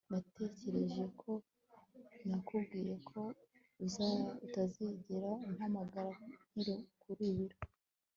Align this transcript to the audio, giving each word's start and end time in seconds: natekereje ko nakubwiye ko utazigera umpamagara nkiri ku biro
natekereje 0.11 1.03
ko 1.21 1.31
nakubwiye 2.29 2.95
ko 3.09 3.21
utazigera 4.45 5.31
umpamagara 5.47 6.11
nkiri 6.49 6.75
ku 7.01 7.11
biro 7.17 7.57